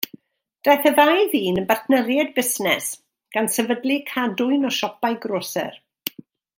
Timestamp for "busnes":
2.39-2.89